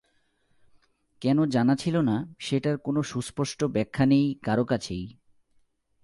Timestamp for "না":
2.01-2.15